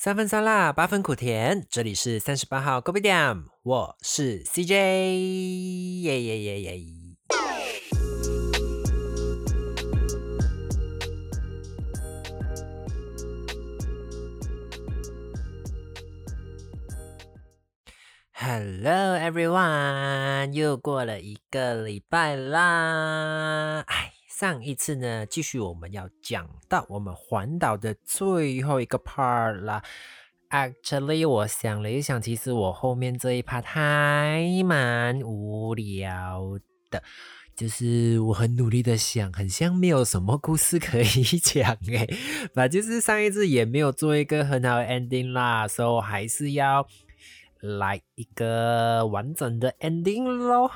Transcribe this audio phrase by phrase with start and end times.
[0.00, 1.66] 三分酸辣，八分苦甜。
[1.68, 4.72] 这里是三十八号 Go Be Damn，我是 CJ，
[6.02, 6.80] 耶耶耶耶。
[18.30, 23.82] Hello everyone，又过了一个礼拜啦。
[23.88, 29.82] 哎，上一次呢，继续我们要讲到我们环岛的最后一个 part 啦。
[30.48, 36.56] Actually，我想了一想，其实我后面这一 part 还蛮无聊
[36.88, 37.02] 的，
[37.56, 41.04] 就是我很努力的想，很像没有什么故事可以
[41.42, 42.08] 讲诶，
[42.54, 46.86] 那就是上一次也没有做一个很好的 ending 啦，所以还是要。
[47.60, 50.70] 来一个完整的 ending 咯，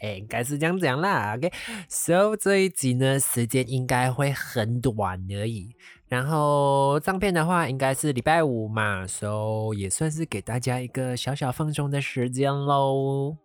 [0.00, 1.34] 哎，应该是这样讲啦。
[1.36, 5.74] OK，so 这一集呢，时间应该会很短而已。
[6.08, 13.36] 然后上片的话，应该是礼拜五嘛，so 也算是给大家一个小小放松的时间喽。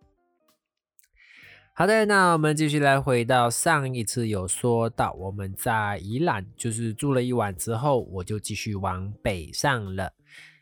[1.74, 10.14] 好的，那我们继续来回到上一次有说到，我们在宜兰就是住了一晚之后，我就继续往北上了。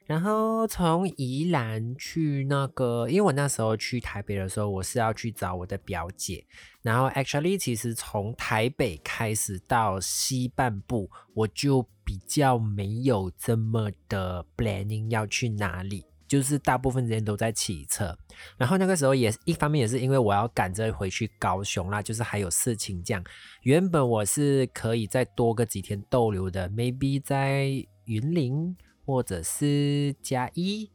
[0.07, 6.45] 然后从宜兰去那个，因为我那时候去台北的时候，我是要去找我的表姐。
[6.83, 18.15] 然后 actually 其实从台北开始到西半部，我就比较没有这么的 planning 要去哪里，就是大部分时间都在骑车。
[18.59, 23.25] 然后那个时候也一方面也是因为我要赶着回去高雄啦，就是还有事情这样。
[23.63, 27.71] 原本我是可以再多个几天逗留的，maybe 在
[28.05, 28.77] 云林。
[29.05, 30.91] 或者是加一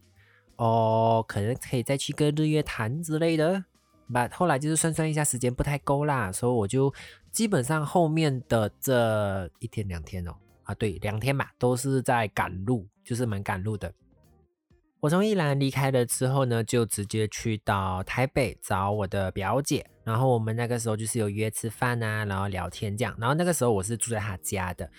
[0.56, 3.64] 哦，可能可以再去个日月潭之类的。
[4.12, 6.92] 把后来就是算算一下时间不太够啦，所以我就
[7.30, 13.92] 基本上后面的这一天两天哦，啊对，两天嘛，都是在赶路，就是蛮赶路的。
[14.98, 23.16] 我从宜兰离开了之后呢，就直接去到台北找我的表姐，然后我们那个时候就是有约吃饭啊，然后聊天这样。
[23.18, 24.90] 然后那个时候我是住在她家的。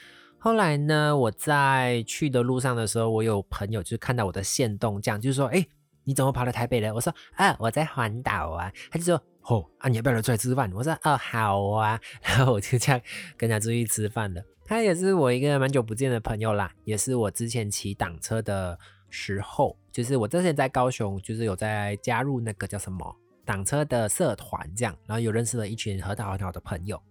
[0.43, 5.63] 后来呢，我在去的路上的时候，我有朋友就是看到我的线动，这样就是说，哎，
[6.03, 6.91] 你怎么跑到台北了？
[6.91, 8.73] 我说，啊，我在环岛啊。
[8.89, 10.71] 他就说，哦，啊，你要不要来出来吃饭？
[10.73, 12.01] 我说，哦，好啊。
[12.25, 12.99] 然后我就这样
[13.37, 14.41] 跟他出去吃饭了。
[14.65, 18.79] 他也是我一个蛮久不见的朋友啦，也是我之前骑挡车的
[19.11, 23.15] 时候，就是我之前在高雄，就是有在加入那个叫什么
[23.45, 27.01] 挡车的社团，这样，然后有认识了一群很好很好的朋友。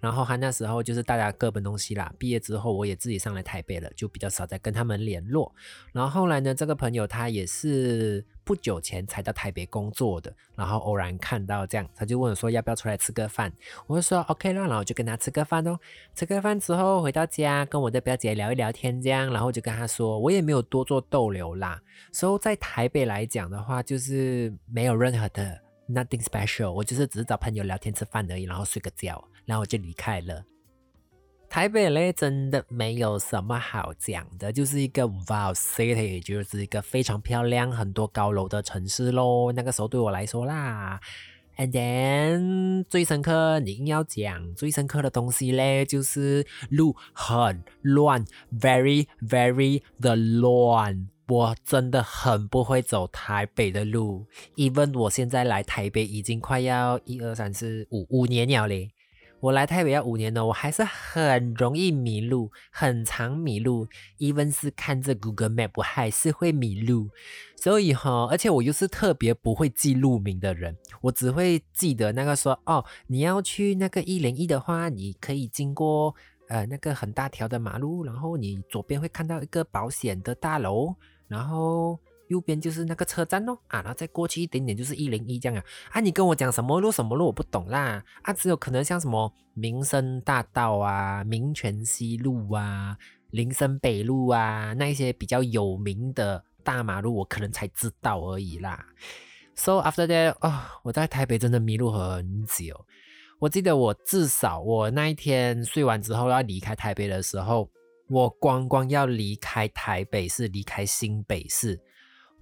[0.00, 2.10] 然后他那时候就是大家各奔东西啦。
[2.18, 5.54] 毕业之后，我也自己上来台北了，就比较少再跟他们联络。
[5.92, 13.52] 然后后来呢，这个朋友他也是不久前才到台北工作的，然后偶然看到这样，他就问我说要不要出来吃个饭。
[13.86, 15.78] 我就说 OK 啦，然后就跟他吃个饭哦。
[16.14, 21.80] 吃个饭之后回到家，跟我的表姐聊一聊天，这样，然后就跟他说，我也没有多做逗留啦。
[22.10, 25.60] 所以在台北来讲的话，就是没有任何的
[25.92, 29.22] nothing special，我就是只是找朋友聊天吃饭而已，然后睡个觉。
[29.44, 30.44] 然后我就离开了。
[31.48, 39.50] 台北嘞，真的没有什么好讲的，就是一个 Wow City，就是一个非常漂亮、很多高楼的城市喽。
[39.50, 41.00] 那个时候对我来说啦
[41.56, 48.24] ，And then 最深刻，你硬要讲最深刻的东西嘞，就是路很乱
[48.56, 51.08] ，very very the 乱。
[51.30, 54.26] 我真的很不会走台北的路
[54.56, 58.90] ，even 我现在来台北已经快要一二三四五五年了嘞。
[59.38, 63.86] 我来台北要五年了，我还是很容易迷路，很常迷路。
[64.18, 67.08] even 是看这 Google Map，我还是会迷路。
[67.54, 76.14] 所以哈，而且我又是特别不会记路名的人，我只会记得那个说哦，你要去那个一零一的话，你可以经过
[76.48, 80.94] 呃那个很大条的马路，然后你左边会看到一个保险的大楼，
[81.30, 81.98] 然后。
[82.30, 85.64] 右边就是那个车站咯，啊，然后再过去一点点就是一零一这样啊。
[85.90, 88.00] 啊，你跟我讲什么路什么路我不懂啦。
[88.22, 92.96] 啊，只有可能像什么民生大道啊、民权西路啊、
[93.30, 98.86] 林森北路啊，那一些比较有名的大马路，我可能才知道而已啦。
[99.56, 100.54] So after that，哦，
[100.84, 102.86] 我在台北真的迷路很久。
[103.40, 107.68] 我记得我至少我那一天睡完之后要离开台北的时候，
[108.10, 111.80] 我光光要离开台北市，离开新北市。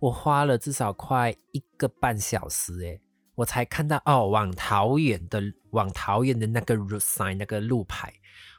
[0.00, 2.98] 我花了至少快一个半小时，诶，
[3.34, 5.42] 我才看到哦，往桃园的
[5.72, 8.10] 往桃园的那个 road sign 那个路牌，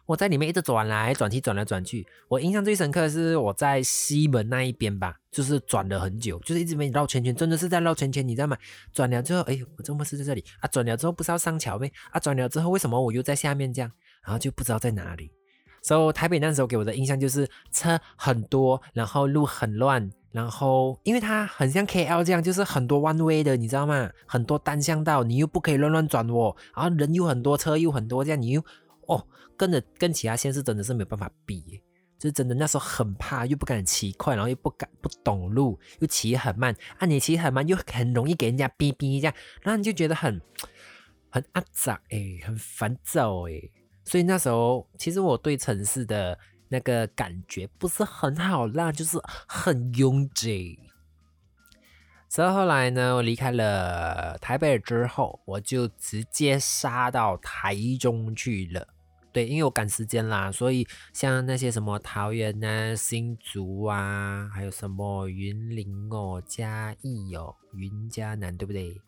[0.05, 2.05] 我在里面一直转来转去，转来转去。
[2.27, 8.55] 我印象最深刻的是我在西门那一边吧，就是转了很久，就是一直没绕圈圈，真的是在绕圈圈，你知道吗？
[8.93, 10.67] 转了之后，哎，我怎么是在这里啊？
[10.67, 11.91] 转了之后不是要上桥没？
[12.11, 13.91] 啊，转了之后为什么我又在下面这样？
[14.21, 15.31] 然后就不知道在哪里。
[15.81, 24.09] 所以台北那时候给我的印象就是车很多，然后路很乱，然后因为它很像 KL 这样，就是很多弯位的，你知道吗？
[24.25, 28.63] 很多单向道，你又不可以乱乱转哦，然后人又很多，车又很多，这样你又
[29.07, 29.25] 哦，
[29.57, 31.81] 跟着跟其他县市真的是没有办法比，
[32.19, 40.39] 就是真的那时候很怕，又不敢骑快，然后又不敢不懂路，又骑很慢啊，你骑很慢又很容易给人家逼逼这样，然后你就觉得很
[41.29, 43.53] 很阿杂哎，很烦躁哎。
[44.09, 46.35] 所以那时候，其实我对城市的
[46.67, 50.79] 那个感觉不是很好啦，就是很拥挤。
[52.27, 58.87] 所以后来呢，我离开了台北之后，我就直接杀到台中去了。
[59.31, 68.99] 对，因为我赶时间啦，所以像那些什么桃园啊、新竹啊，还有什么云林哦、嘉义哦、云嘉南，对不对？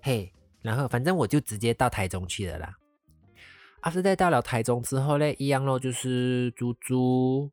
[0.00, 2.74] 嘿，然后反正我就直接到台中去了啦。
[3.80, 7.48] 阿是在到了台中之后呢，一样咯，就是租租，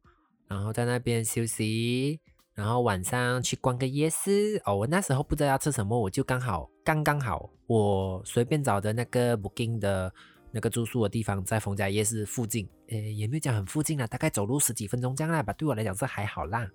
[0.47, 2.19] 然后在那边休息，
[2.55, 4.61] 然后晚上去逛个夜市。
[4.65, 10.11] 哦，我那时候不知道要吃什么，我就刚好刚刚好，我随便找的那个 Booking 的
[10.51, 16.67] 那个住宿的地方在逢甲夜市附近，诶，也没有讲很附近啦，大概走路十几分钟这样啦吧，对我来讲是还好啦。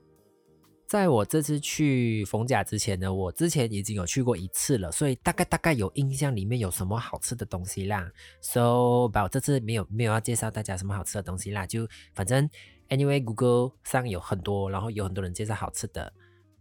[0.91, 8.11] 在我这次去逢甲之前呢，我之前已经有去过一次了，所以大概大概有印象里面有什么好吃的东西啦。
[8.41, 12.51] So，把我这次没有没有要介绍大家什么好吃的东西啦，就反正
[12.89, 16.13] anyway，Google 上有很多，然后有很多人介绍好吃的，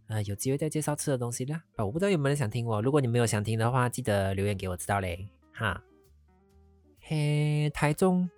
[0.06, 1.64] 呃，有机会再介绍吃的东西啦。
[1.74, 5.82] 啊，我不知道有没有人想听我，如果你没有想听的话，记得留言给我知道嘞，哈。
[7.00, 8.30] 嘿，台中。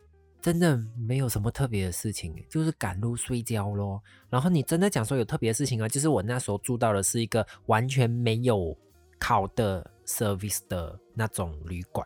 [0.42, 4.02] 真的没有什么特别的事情，就是赶路睡觉咯。
[4.28, 8.76] 然后你真的讲说有特别的事情啊，就是我那时候住到的是一个完全没有
[9.20, 12.04] 考的 service 的那种旅馆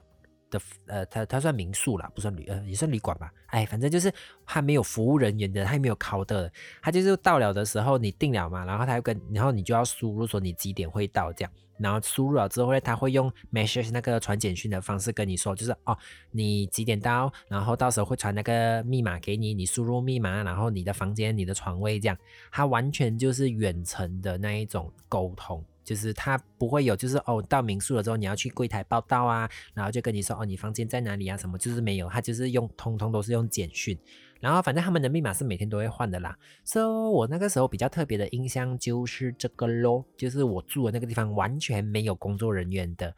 [0.86, 3.32] 呃，它它算民宿啦，不算旅，呃，也算旅馆吧。
[3.46, 4.12] 哎，反正就是
[4.44, 6.50] 还没有服务人员的，还没有考的，
[6.82, 11.52] 他就是到了的时候你定了嘛，然后他又跟，然后你就要输入说你几点会到这样。
[11.78, 15.94] 然后输入了之后呢，他会用 message 那个传简讯的方式跟你说，就是哦，
[16.30, 22.16] 你几点到，然后到时候会传那个密码给你，你输入密码，然后你的房间、你的床位这样，
[22.50, 33.96] 他完全就是远程的那一种沟通，就是他不会有，就是哦，到民宿了之后你要去柜台报到啊，然后就跟你说哦，你房间在哪里啊，什么就是没有，他就是用通通都是用简讯。
[34.38, 36.36] 然后反正他们的密码是每天都会换的啦。
[36.64, 43.14] So 我那个时候比较特别的印象就是这个咯，就是我住的那个地方完全没有工作人员的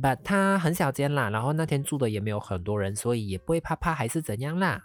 [0.00, 1.30] ，But 它很小间啦。
[1.30, 4.82] 然后那天住的也没有很多人，所以也不会怕怕还是怎样啦。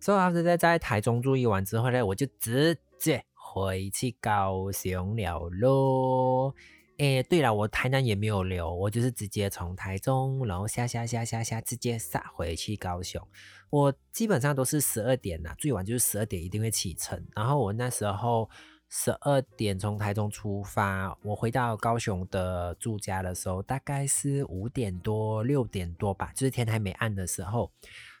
[0.00, 6.54] So 阿是在在台中住一晚之后呢，我就直接回去高雄了咯。
[6.98, 13.22] 哎，对了，我台南也没有留，我就是直接从台中，然后下下下下下，直接杀回去高雄。
[13.70, 17.24] 我基本上都是十二点呐，最晚就是十二点一定会启程。
[17.36, 18.50] 然后我那时候
[18.88, 27.70] 十二点从台中出发，我回到高雄的住家的时候，大概是五点多六点多吧，就是天还没暗的时候。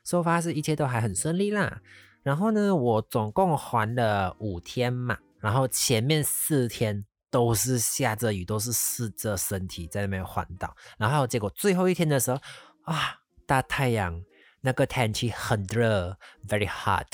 [0.04, 1.82] 收发是一切都还很顺利啦。
[2.28, 7.04] 然后呢，我总共还了五天嘛，然后前面四天。
[7.30, 12.38] 都是下着雨，都是湿着身体在那边环岛，然后结果最后一天的时候
[12.84, 14.24] 啊，大太阳，
[14.62, 16.16] 那个天气很热
[16.48, 17.04] ，very hot，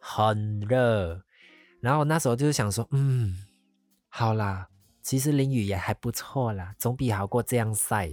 [0.00, 1.20] 很热。
[1.80, 3.34] 然后那时候就是想说，嗯，
[4.08, 4.68] 好啦，
[5.02, 8.08] 其实淋雨也还不错啦，总比好过这样晒。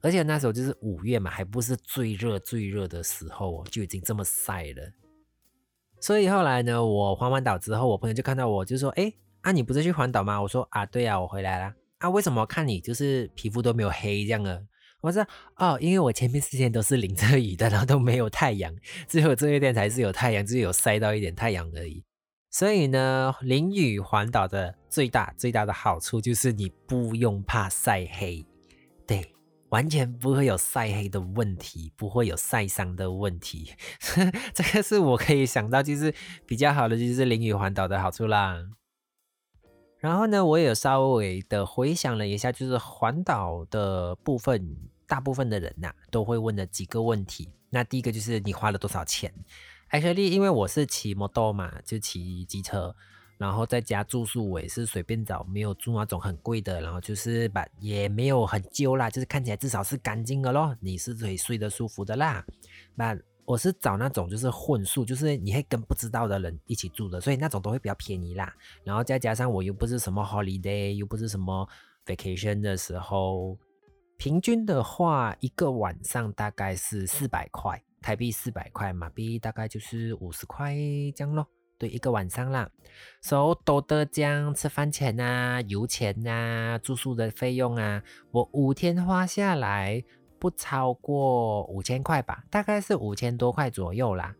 [0.00, 4.92] 而且那时候就是五月嘛，还不是最热最热的时候，就已经这么晒了。
[6.04, 9.10] 所以后来呢，我环完岛之后，我朋友就看到我，就说，哎。
[9.40, 10.38] 啊，你不是去环岛吗？
[10.42, 11.72] 我说啊，对呀，我回来了。
[12.00, 14.60] 啊，为什么看你就是皮肤都没有黑这样呢？
[15.00, 18.70] 我说哦，因为我前面四天都是淋着雨的，然后都没有太阳，
[19.08, 22.04] 只有这一天才是有太阳，只有晒到一点太阳而已。
[22.50, 28.44] 所以呢，淋雨环岛的最大最大的好处就是你不用怕晒黑，
[29.70, 33.72] 完全不会有晒黑的问题，不会有晒伤的问题。
[34.54, 36.14] 这个是我可以想到就是
[36.46, 38.64] 比较好的，就是淋雨环岛的好处啦。
[39.98, 47.48] 然后呢，我也稍微的回想了一下，就是环岛的部分，大部分的人呐都会问的几个问题。
[47.70, 49.32] 那第一个就是你花了多少钱
[49.90, 52.94] ？Actually，因为我是骑摩托嘛，就骑机车，
[53.38, 62.44] 然后在家住宿我也是随便找，没有住那种很贵的，然后就是把也没有很旧啦，就是看起来至少是干净的咯，你是可以睡得舒服的啦，
[62.94, 63.18] 那。
[63.46, 68.50] 我是找那种就是混宿，就是你会跟不知道的人一起住的，所以那种都会比较便宜啦。
[68.84, 71.68] 然后再加上我又不是什么 holiday，又不是什么
[72.06, 73.58] vacation 的时候，
[74.16, 80.74] 平均的话一个晚上大概是四百块台币四百块，马币大概就是五十块
[81.14, 81.46] 这样咯。
[81.76, 82.70] 对，一个晚上啦，
[83.20, 90.02] 所以多的这样吃饭钱啊、油钱啊、住宿的费用啊，我五天花下来
[90.38, 94.34] 不超过五千块吧，大概是五千多块左右啦。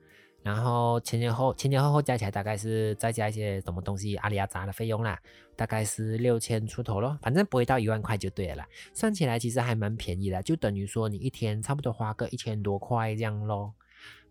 [0.44, 5.18] 然后前前后前前后后加起来大概是再加一些什么东西阿里阿杂的费用啦，
[5.56, 8.62] 大概是六千出头咯，反正不会到一万块就对了。
[8.92, 13.72] 算起来其实还蛮便宜的，就等于说你一天差不多花个一千多块这样咯。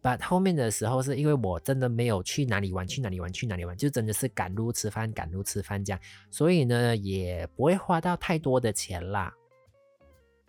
[0.03, 9.33] 但后面的时候是因为我真的没有去哪里玩，去哪里玩，去哪里玩，就真的是赶路吃饭，赶路吃饭这样，所以呢也不会花到太多的钱啦。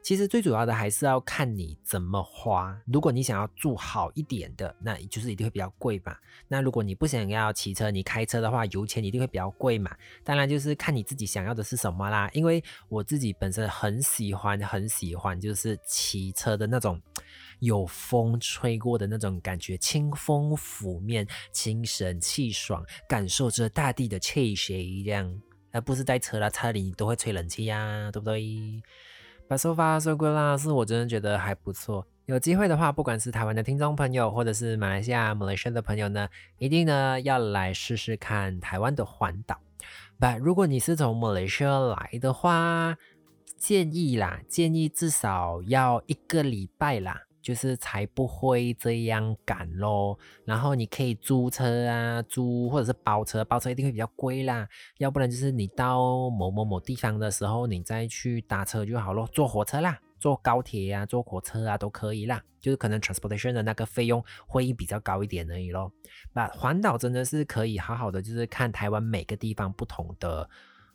[0.02, 2.78] 其实最主要的还是要看你怎么花。
[2.84, 6.14] 如果你想要住好一点的，那就是一定会比较贵嘛。
[6.46, 9.90] 那如果你不想要骑车，你开车的话，油钱一定会比较贵嘛。
[10.22, 12.28] 当然就是看你自己想要的是什么啦。
[12.34, 17.00] 因为我自己本身很喜欢，很喜欢就是骑车的那种
[17.64, 25.40] 有风吹过的那种感觉，清风拂面，清神气爽，感受着大地的气息这样。
[25.72, 28.80] 而不是在车啦，车里都会吹冷气呀，对不对？
[29.48, 32.06] 把说法说过啦，是我真的觉得还不错。
[32.26, 36.28] 有机会的话，不管是台湾的听众朋友，或者是马来西亚、马来西亚的朋友呢，
[36.58, 39.60] 一定呢要来试试看台湾的环岛。
[40.18, 42.96] But，如果你是从马来西亚来的话，
[43.58, 47.22] 建议啦，建议至少要一个礼拜啦。
[47.44, 54.66] 就是才不会这样赶咯，然后你可以租车啊，租或者是包车，包车一定会比较贵啦。
[54.96, 62.42] 要不然就是你到某某某地方的时候，你再去搭车就好咯，坐火车啦，坐高铁啊，坐火车啊都可以啦。
[62.62, 65.92] 就是可能 transportation 的那个费用会比较高一点而已咯。
[66.32, 70.48] 那环岛真的是可以好好的，就是看台湾每个地方不同的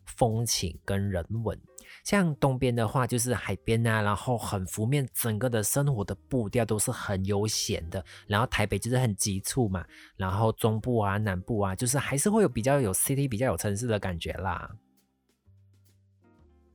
[0.04, 1.56] 风情跟人文。
[2.04, 8.04] 像东边的话，就是海边啊，然后很浮面，整个的生活的步调都是很悠闲的。
[8.28, 14.70] 然后台北就是很急促嘛，然后中部啊、南部啊，就是还是会有比较有 city、比较有城市的感觉啦。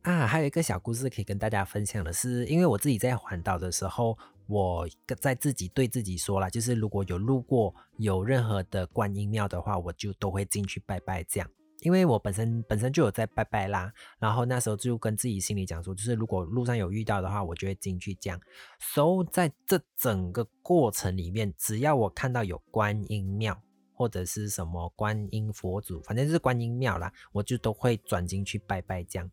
[0.03, 4.87] 啊，还有一个小故事可以跟大家分享的是，因为我自己在环岛的时候，我
[5.19, 11.49] 在自己对自己说了，就是如果有路过有任何的观音庙的话，我就都会进去拜拜这样。
[11.85, 18.41] 因为我本身本身就有在拜拜啦，然后那时候就跟自己心里讲说，就是如果路上有遇到的话，我就会进去讲。
[18.81, 23.63] 所以在这整个过程里面，只要我看到有观音庙
[23.93, 29.31] 或者是什么观音佛祖，反正就是观音庙啦，我就都会转进去拜拜这样。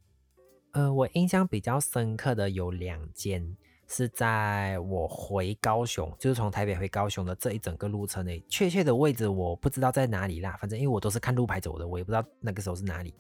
[0.73, 3.55] 呃，我印象比较深刻的有两间。
[3.91, 10.57] 是在我回高雄，就是从台北回高雄的这一整个路程内，确切的位置我不知道在哪里啦。
[10.61, 13.13] 反正因为我都是看路牌走的，我也不知道那个时候是哪里。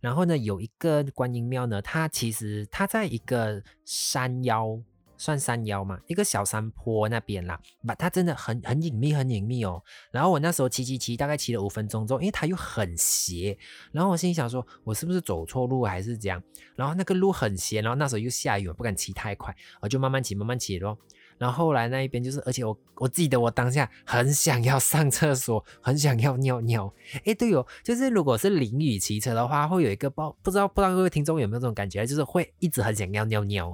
[0.00, 4.78] 然后呢，有一个观音庙呢，它其实它在一个山腰。
[5.18, 9.82] 算山腰嘛，一个小山坡那边啦，把它真的很很隐秘，很隐秘哦。
[10.10, 13.58] 然后我那时候骑骑骑，大概骑了五分钟之后，因为它又很斜，
[13.92, 16.42] 然后我心里想说，我是不是走错路还是这样？
[16.76, 20.96] 然后那个路很斜，然后那时候又下雨，我不敢骑太快，我就慢慢骑，慢慢骑咯。
[21.36, 26.92] 然后后来那一边就是，而且我我记得我当下很想要上厕所，很想要尿尿。
[27.24, 33.72] 哎，对哦，就是如果是淋雨骑车的话，会有一个不不知道不知道各位听众有没有这种感觉，就是会一直很想要尿尿。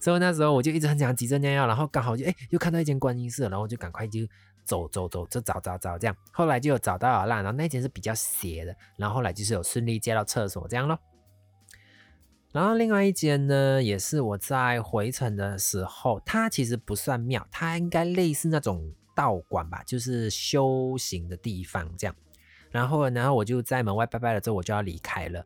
[0.00, 4.20] 所以那时候我就一直很想急着尿尿，然后刚好就哎又看到一间观音寺，然后就赶快就
[4.64, 6.16] 走走走，就找找找这样。
[6.32, 10.98] 后来就有找到了，然后那间是比较斜的，然后后来就是有顺利接到厕所这样咯。
[12.52, 22.14] 然后另外一间呢，也是我在回程的时候，它其实不算庙，它应该类似那种道馆吧，就是修行的地方这样。
[22.70, 25.44] 然后然后我就在门外拜拜了之后，我就要离开了。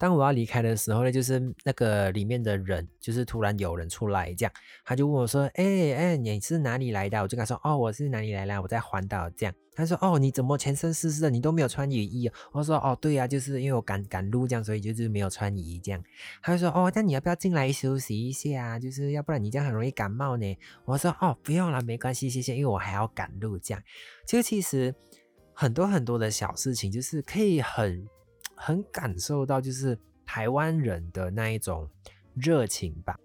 [0.00, 4.52] 当我要离开的时候呢，就是那个里面的人，就是突然有人出来，这样
[4.82, 8.62] 他就问我说：“哎哎，你是哪里来的？”我就跟他说：“哦，我是哪里来的？
[8.62, 11.28] 我在环岛。”这样他说：“哦，你怎么全身湿湿的？
[11.28, 16.02] 你都没有穿雨衣？”我说：“哦，对呀，就是因为我赶赶路这样，所以就是没有穿雨衣这样。”
[16.42, 18.78] 他就说：“哦，那你要不要进来休息一下？
[18.78, 23.82] 就是要不然你这样很容易感冒呢。”我说：“哦，不用了，没关系，谢谢，因为我还要赶路这样。”
[24.26, 24.94] 就其实
[25.52, 28.08] 很多很多的小事情，就是可以很。
[28.62, 31.88] 很感受到就是台湾人的那一种
[32.34, 33.18] 热情吧，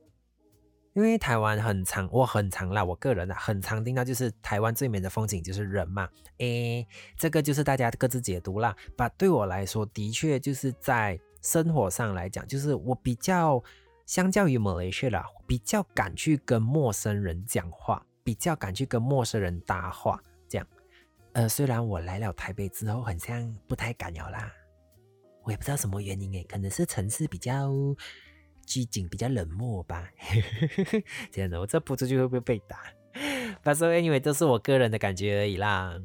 [0.94, 6.88] 因为台湾很长，我很长啦，我个人啊很常听到就是台湾最美的风景就是人嘛，诶，
[7.18, 8.74] 这个就是大家各自解读啦。
[8.96, 13.62] 把对我来说，的确就是在生活上来讲，就是我比较
[14.06, 20.66] 相较于马来西亚，比较敢去跟陌生人讲话，比较敢去跟陌生人搭话，这样。
[21.34, 24.50] 呃，虽然我来了台北之后，很像不太敢有啦。
[25.46, 27.72] 我也不知道什么原因诶，可能是城市比较
[28.66, 30.10] 拘谨，比较冷漠吧。
[31.32, 32.80] 这样的，我这不出去会不会被打？
[33.64, 35.98] 把所有因为都是我个人的感觉而已啦。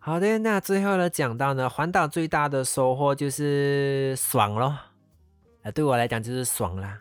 [0.00, 4.76] 好的，那最后呢，讲到呢，环岛最大的收获就是爽咯。
[5.62, 7.00] 啊，对我来讲就是爽啦。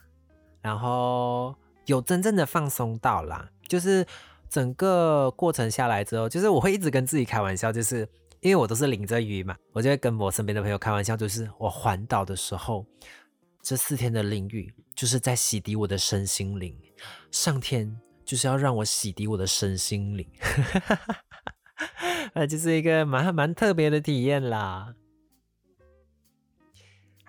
[0.62, 4.06] 然后有真正的放松到啦，就是
[4.50, 8.08] 整个过程下来之后，就是我会一直跟自己开玩笑，就是
[8.44, 12.86] 因为我都是淋着雨嘛，我就会跟我身边的朋友开玩笑，就是我环岛的时候，
[13.62, 16.78] 这四天的淋雨就是在洗涤我的身心灵，
[17.32, 20.28] 上天就是要让我洗涤我的身心灵。
[22.36, 24.94] 那就是一个蛮蛮特别的体验啦。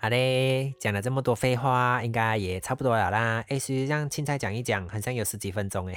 [0.05, 3.43] 好嘞，讲了这么多废话，应该也差不多了啦。
[3.49, 5.95] 哎，实际上青菜讲一讲，好像有十几分钟哎。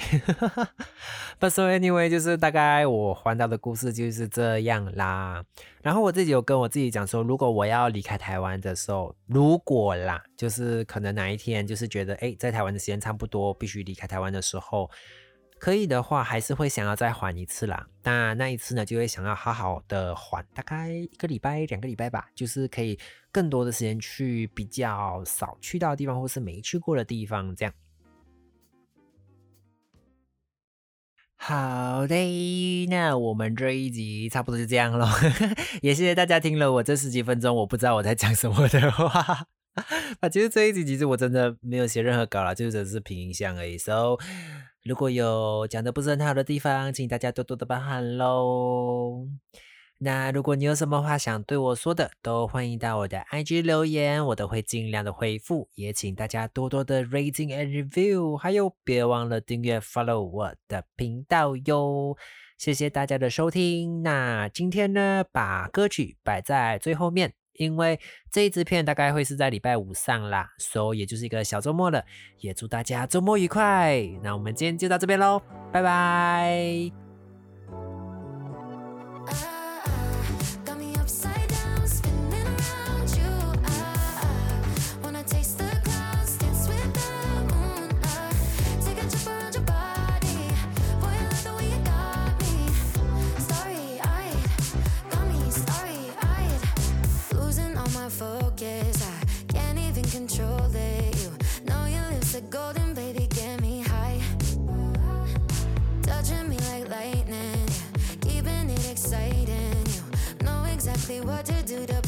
[1.38, 5.44] But so anyway，就是大概我环岛的故事就是这样啦。
[5.82, 14.90] 然后我自己有跟我自己讲说，如果我要离开台湾的时候，如果啦，就是可能哪一天就是觉得哎，在台湾的时间差不多，必须离开台湾的时候。
[15.60, 17.86] 可以的话，还是会想要再缓一次啦。
[18.02, 22.98] 那那一次呢，就会想要好好的缓，大概一个礼拜、两个礼拜吧，就是可以
[23.30, 27.74] 更多的时间去比较少去到的地方，或是没去过的地方，这样。
[31.36, 35.08] 好的，那我们这一集差不多就这样咯。
[35.82, 39.46] 也谢谢大家听了我这十几分钟，我不知道我在讲什么的话。
[40.20, 43.76] 啊，其实这一集其实我真的没有写任何稿啦，就只是凭印象而已。
[43.78, 44.16] So。
[44.84, 49.26] 如果有讲的不是很好的地方，请大家多多的包涵喽。
[49.98, 55.68] 那如果你有什么话想对我说的，都欢迎到我的 IG 留言，我都会尽量的回复。
[55.74, 62.16] 也请大家多多的 rating and review，还有别忘了订阅 follow 我的频道哟。
[62.56, 64.02] 谢谢大家的收听。
[64.02, 67.34] 那今天呢，把歌曲摆在最后面。
[67.58, 68.00] 因为
[68.32, 72.02] 这一支片大概会是在礼拜五上啦，所以也就是一个小周末了，
[72.40, 74.02] 也祝大家周末愉快。
[74.22, 77.07] 那我们今天就到这边喽，拜拜。
[111.08, 112.07] What to do to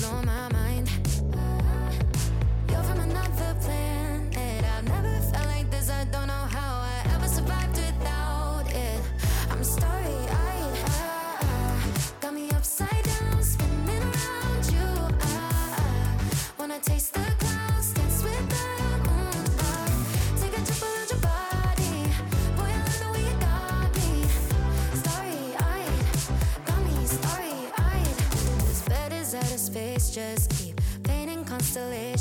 [31.73, 32.20] constellation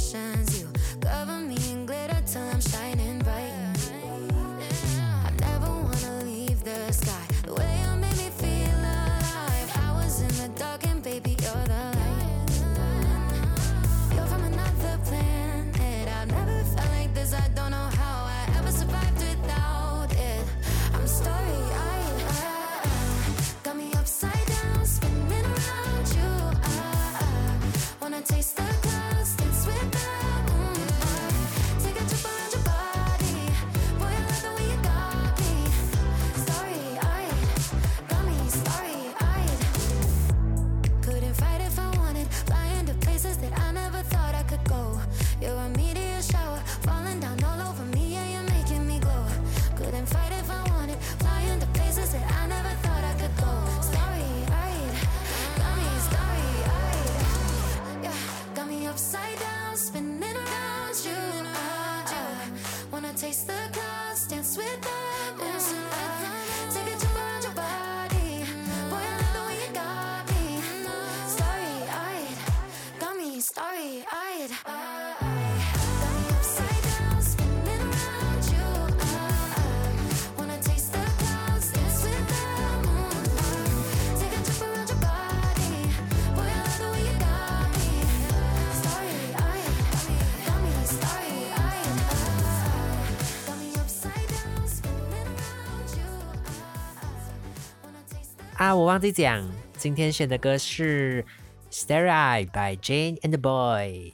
[98.70, 101.26] 那我忘记讲，今天选的歌是
[101.74, 104.14] 《Stare Eye》by Jane and Boy。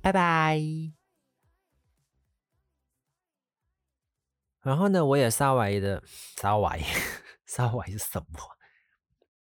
[0.00, 0.58] 拜拜。
[4.62, 6.02] 然后呢，我也稍微的，
[6.40, 6.82] 稍微，
[7.44, 8.57] 稍微是什么？